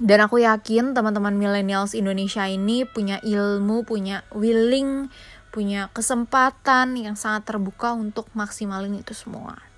Dan 0.00 0.24
aku 0.24 0.40
yakin 0.40 0.96
teman-teman 0.96 1.36
millennials 1.36 1.92
Indonesia 1.92 2.48
ini 2.48 2.88
punya 2.88 3.20
ilmu, 3.20 3.84
punya 3.84 4.24
willing, 4.32 5.12
punya 5.52 5.92
kesempatan 5.92 6.96
yang 6.96 7.14
sangat 7.14 7.44
terbuka 7.44 7.92
untuk 7.92 8.26
maksimalin 8.32 9.04
itu 9.04 9.12
semua 9.12 9.73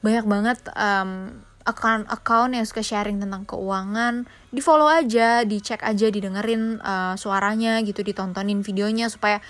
banyak 0.00 0.26
banget 0.26 0.58
um, 0.76 1.42
account-account 1.68 2.56
yang 2.56 2.64
suka 2.64 2.80
sharing 2.80 3.20
tentang 3.20 3.44
keuangan. 3.44 4.24
Di 4.50 4.58
follow 4.64 4.88
aja 4.88 5.44
dicek 5.44 5.84
aja 5.84 6.08
didengerin 6.08 6.80
uh, 6.80 7.14
suaranya 7.14 7.78
gitu 7.84 8.00
ditontonin 8.00 8.64
videonya 8.64 9.12
supaya 9.12 9.44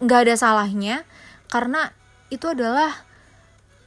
nggak 0.00 0.20
ada 0.28 0.34
salahnya. 0.38 1.02
Karena 1.50 1.90
itu 2.28 2.46
adalah 2.48 3.08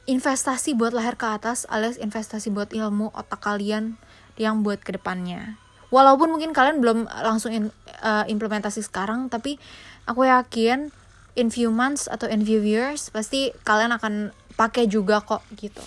investasi 0.10 0.74
buat 0.74 0.92
lahir 0.92 1.16
ke 1.16 1.28
atas 1.30 1.70
alias 1.70 1.96
investasi 2.02 2.50
buat 2.50 2.74
ilmu 2.74 3.14
otak 3.14 3.40
kalian 3.40 4.02
yang 4.36 4.66
buat 4.66 4.82
ke 4.82 4.98
depannya 4.98 5.62
walaupun 5.94 6.34
mungkin 6.34 6.56
kalian 6.56 6.82
belum 6.82 7.06
langsung 7.22 7.52
in, 7.54 7.66
uh, 8.02 8.26
implementasi 8.26 8.82
sekarang 8.82 9.30
tapi 9.30 9.62
aku 10.10 10.26
yakin 10.26 10.90
in 11.38 11.48
few 11.54 11.70
months 11.70 12.10
atau 12.10 12.26
in 12.32 12.42
few 12.42 12.64
years 12.64 13.12
pasti 13.14 13.54
kalian 13.68 13.94
akan 13.94 14.34
pakai 14.58 14.88
juga 14.90 15.22
kok 15.22 15.44
gitu 15.60 15.84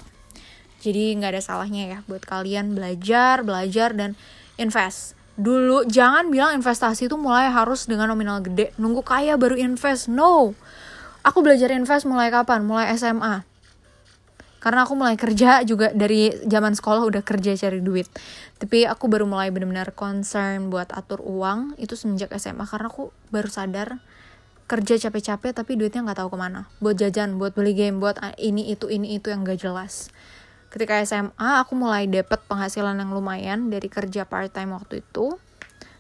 jadi 0.85 1.17
nggak 1.17 1.33
ada 1.33 1.43
salahnya 1.43 1.83
ya 1.88 1.99
buat 2.05 2.21
kalian 2.29 2.76
belajar, 2.76 3.41
belajar 3.41 3.97
dan 3.97 4.12
invest. 4.61 5.17
Dulu 5.41 5.88
jangan 5.88 6.29
bilang 6.29 6.53
investasi 6.53 7.09
itu 7.09 7.17
mulai 7.17 7.49
harus 7.49 7.88
dengan 7.88 8.12
nominal 8.12 8.45
gede, 8.45 8.76
nunggu 8.76 9.00
kaya 9.00 9.41
baru 9.41 9.57
invest. 9.57 10.12
No. 10.12 10.53
Aku 11.25 11.41
belajar 11.41 11.73
invest 11.73 12.05
mulai 12.05 12.29
kapan? 12.29 12.69
Mulai 12.69 12.93
SMA. 13.00 13.49
Karena 14.61 14.85
aku 14.85 14.93
mulai 14.97 15.17
kerja 15.17 15.64
juga 15.64 15.93
dari 15.93 16.33
zaman 16.45 16.76
sekolah 16.76 17.05
udah 17.09 17.25
kerja 17.25 17.57
cari 17.57 17.81
duit. 17.81 18.09
Tapi 18.61 18.85
aku 18.85 19.09
baru 19.09 19.25
mulai 19.25 19.49
benar-benar 19.49 19.97
concern 19.97 20.68
buat 20.68 20.92
atur 20.92 21.25
uang 21.25 21.81
itu 21.81 21.97
semenjak 21.97 22.33
SMA 22.37 22.64
karena 22.68 22.92
aku 22.92 23.09
baru 23.33 23.49
sadar 23.49 24.05
kerja 24.64 24.97
capek-capek 24.97 25.53
tapi 25.53 25.77
duitnya 25.77 26.01
nggak 26.09 26.25
tahu 26.25 26.33
ke 26.33 26.38
mana 26.40 26.64
buat 26.81 26.97
jajan 26.97 27.37
buat 27.37 27.53
beli 27.53 27.77
game 27.77 28.01
buat 28.01 28.16
ini 28.40 28.73
itu 28.73 28.88
ini 28.88 29.20
itu 29.20 29.29
yang 29.29 29.44
gak 29.44 29.61
jelas 29.61 30.09
ketika 30.74 30.98
SMA 31.06 31.62
aku 31.62 31.78
mulai 31.78 32.10
dapet 32.10 32.42
penghasilan 32.50 32.98
yang 32.98 33.14
lumayan 33.14 33.70
dari 33.70 33.87
kerja 33.87 34.26
part 34.26 34.50
time 34.50 34.74
waktu 34.74 35.06
itu 35.06 35.38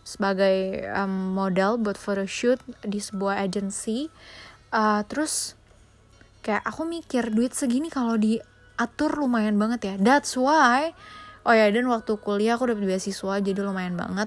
sebagai 0.02 0.82
um, 0.98 1.30
model 1.38 1.78
buat 1.78 1.94
photoshoot 1.94 2.58
di 2.82 2.98
sebuah 2.98 3.38
agency. 3.46 4.10
Uh, 4.74 5.06
terus 5.06 5.54
kayak 6.42 6.66
aku 6.66 6.82
mikir 6.90 7.30
duit 7.30 7.54
segini 7.54 7.86
kalau 7.86 8.18
diatur 8.18 9.14
lumayan 9.14 9.54
banget 9.54 9.80
ya. 9.86 9.94
That's 10.02 10.34
why 10.34 10.90
oh 11.46 11.54
ya 11.54 11.70
dan 11.70 11.86
waktu 11.86 12.18
kuliah 12.18 12.58
aku 12.58 12.74
dapet 12.74 12.82
beasiswa 12.82 13.38
jadi 13.38 13.62
lumayan 13.62 13.94
banget. 13.94 14.26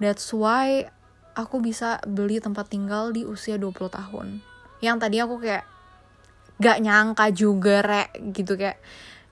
That's 0.00 0.32
why 0.32 0.88
aku 1.36 1.60
bisa 1.60 2.00
beli 2.08 2.40
tempat 2.40 2.72
tinggal 2.72 3.12
di 3.12 3.28
usia 3.28 3.60
20 3.60 3.92
tahun. 3.92 4.40
Yang 4.80 4.96
tadi 5.04 5.16
aku 5.20 5.36
kayak 5.36 5.68
gak 6.56 6.80
nyangka 6.80 7.28
juga 7.36 7.84
rek 7.84 8.16
gitu 8.32 8.56
kayak 8.56 8.80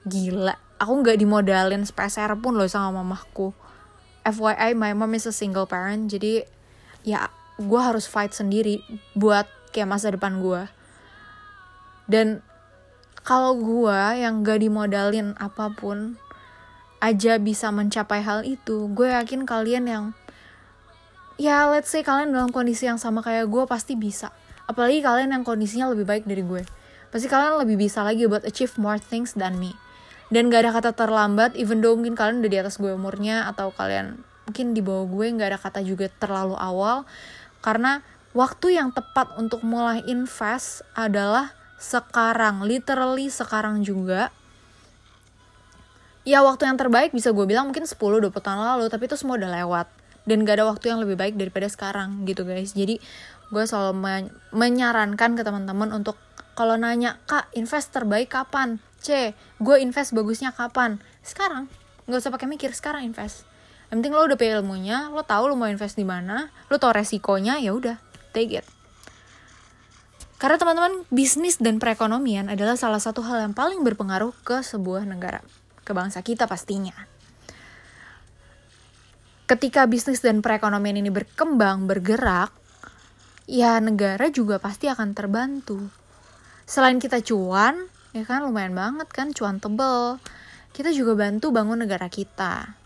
gila. 0.05 0.55
Aku 0.77 1.01
nggak 1.01 1.17
dimodalin 1.19 1.83
sepeser 1.83 2.31
pun 2.39 2.55
loh 2.55 2.69
sama 2.69 3.01
mamahku. 3.01 3.51
FYI 4.25 4.73
my 4.73 4.93
mom 4.97 5.13
is 5.13 5.29
a 5.29 5.33
single 5.33 5.69
parent. 5.69 6.09
Jadi 6.09 6.45
ya 7.05 7.29
gue 7.61 7.81
harus 7.81 8.09
fight 8.09 8.33
sendiri 8.33 8.83
buat 9.15 9.47
kayak 9.71 9.87
masa 9.87 10.11
depan 10.11 10.43
gue 10.43 10.67
dan 12.05 12.45
kalau 13.25 13.57
gue 13.57 13.99
yang 14.21 14.45
gak 14.45 14.61
dimodalin 14.61 15.33
apa 15.41 15.73
pun 15.73 16.19
aja 17.01 17.41
bisa 17.41 17.73
mencapai 17.73 18.21
hal 18.21 18.45
itu 18.45 18.89
gue 18.93 19.09
yakin 19.09 19.47
kalian 19.47 19.85
yang 19.89 20.05
ya 21.35 21.67
let's 21.69 21.89
say 21.89 22.05
kalian 22.05 22.31
dalam 22.33 22.53
kondisi 22.53 22.85
yang 22.85 23.01
sama 23.01 23.19
kayak 23.25 23.49
gue 23.49 23.63
pasti 23.67 23.97
bisa. 23.97 24.31
Apalagi 24.65 25.05
kalian 25.05 25.29
yang 25.29 25.43
kondisinya 25.45 25.93
lebih 25.93 26.09
baik 26.09 26.25
dari 26.25 26.41
gue. 26.41 26.65
Pasti 27.13 27.29
kalian 27.29 27.61
lebih 27.61 27.77
bisa 27.77 28.01
lagi 28.01 28.25
buat 28.25 28.41
achieve 28.41 28.73
more 28.81 28.97
things 28.97 29.37
than 29.37 29.61
me 29.61 29.77
dan 30.33 30.49
gak 30.49 30.65
ada 30.65 30.71
kata 30.73 30.91
terlambat 30.97 31.53
even 31.53 31.85
though 31.85 31.93
mungkin 31.93 32.17
kalian 32.17 32.41
udah 32.41 32.51
di 32.51 32.59
atas 32.59 32.81
gue 32.81 32.89
umurnya 32.89 33.45
atau 33.45 33.69
kalian 33.69 34.25
mungkin 34.45 34.77
di 34.77 34.81
bawah 34.81 35.05
gue 35.09 35.25
gak 35.35 35.49
ada 35.53 35.59
kata 35.59 35.79
juga 35.81 36.07
terlalu 36.21 36.55
awal. 36.55 37.03
Karena 37.65 38.05
waktu 38.37 38.77
yang 38.77 38.93
tepat 38.93 39.33
untuk 39.41 39.65
mulai 39.65 40.05
invest 40.05 40.85
adalah 40.93 41.51
sekarang 41.81 42.63
literally 42.63 43.27
sekarang 43.27 43.81
juga. 43.81 44.29
Ya 46.25 46.41
waktu 46.41 46.65
yang 46.65 46.77
terbaik 46.77 47.13
bisa 47.13 47.29
gue 47.33 47.45
bilang 47.45 47.69
mungkin 47.69 47.85
10-20 47.85 48.33
tahun 48.33 48.61
lalu 48.61 48.89
tapi 48.89 49.05
itu 49.09 49.17
semua 49.17 49.37
udah 49.37 49.51
lewat. 49.61 49.87
Dan 50.25 50.41
gak 50.41 50.61
ada 50.61 50.65
waktu 50.69 50.93
yang 50.93 51.01
lebih 51.01 51.17
baik 51.17 51.37
daripada 51.37 51.69
sekarang 51.69 52.25
gitu 52.25 52.45
guys. 52.45 52.73
Jadi 52.73 53.01
gue 53.49 53.63
selalu 53.65 53.93
men 53.97 54.23
menyarankan 54.53 55.37
ke 55.37 55.41
teman-teman 55.45 55.93
untuk 55.93 56.17
kalau 56.57 56.79
nanya 56.79 57.21
kak 57.29 57.51
invest 57.53 57.93
terbaik 57.93 58.33
kapan 58.33 58.81
C 59.05 59.37
gue 59.61 59.77
invest 59.77 60.17
bagusnya 60.17 60.49
kapan? 60.49 60.97
Sekarang. 61.21 61.69
Nggak 62.09 62.25
usah 62.25 62.33
pakai 62.33 62.49
mikir 62.49 62.73
sekarang 62.73 63.05
invest. 63.05 63.45
Yang 63.93 64.01
penting 64.01 64.13
lo 64.17 64.25
udah 64.25 64.37
punya 64.37 64.53
ilmunya 64.57 64.97
lo 65.13 65.21
tahu 65.21 65.53
lo 65.53 65.53
mau 65.53 65.69
invest 65.69 65.93
di 65.93 66.05
mana 66.05 66.49
lo 66.73 66.81
tau 66.81 66.89
resikonya 66.89 67.61
ya 67.61 67.77
udah. 67.77 68.01
Take 68.33 68.65
it. 68.65 68.65
Karena 70.41 70.59
teman-teman 70.59 71.07
bisnis 71.13 71.61
dan 71.61 71.79
perekonomian 71.79 72.51
adalah 72.51 72.75
salah 72.75 72.99
satu 72.99 73.23
hal 73.23 73.45
yang 73.45 73.53
paling 73.55 73.85
berpengaruh 73.85 74.35
ke 74.43 74.65
sebuah 74.65 75.07
negara. 75.07 75.39
Ke 75.85 75.93
bangsa 75.93 76.25
kita 76.25 76.49
pastinya. 76.49 76.93
Ketika 79.45 79.85
bisnis 79.85 80.25
dan 80.25 80.41
perekonomian 80.41 80.97
ini 80.97 81.13
berkembang 81.13 81.85
bergerak 81.85 82.49
ya 83.45 83.77
negara 83.77 84.33
juga 84.33 84.57
pasti 84.57 84.89
akan 84.89 85.13
terbantu. 85.13 85.77
Selain 86.65 86.97
kita 86.97 87.21
cuan 87.21 87.85
ya 88.15 88.23
kan 88.23 88.47
lumayan 88.47 88.71
banget 88.71 89.11
kan 89.11 89.35
cuan 89.35 89.59
tebel 89.59 90.23
kita 90.71 90.95
juga 90.95 91.19
bantu 91.19 91.51
bangun 91.51 91.83
negara 91.83 92.07
kita 92.07 92.79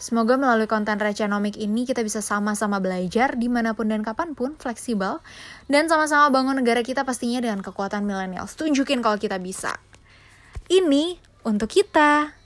Semoga 0.00 0.40
melalui 0.40 0.64
konten 0.64 0.96
Recenomik 0.96 1.60
ini 1.60 1.84
kita 1.84 2.00
bisa 2.00 2.24
sama-sama 2.24 2.80
belajar 2.80 3.36
di 3.36 3.52
mana 3.52 3.76
pun 3.76 3.84
dan 3.84 4.00
kapan 4.00 4.32
pun, 4.32 4.56
fleksibel, 4.56 5.20
dan 5.68 5.92
sama-sama 5.92 6.32
bangun 6.32 6.56
negara 6.56 6.80
kita 6.80 7.04
pastinya 7.04 7.44
dengan 7.44 7.60
kekuatan 7.60 8.08
milenial. 8.08 8.48
Tunjukin 8.48 9.04
kalau 9.04 9.20
kita 9.20 9.36
bisa. 9.36 9.76
Ini 10.72 11.20
untuk 11.44 11.68
kita. 11.68 12.39